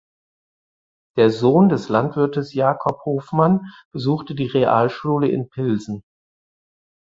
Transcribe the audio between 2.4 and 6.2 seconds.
Jakob Hofmann besuchte die Realschule in Pilsen.